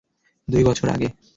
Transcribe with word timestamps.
দুই 0.47 0.63
বছর 0.63 0.87
আগে। 0.89 1.07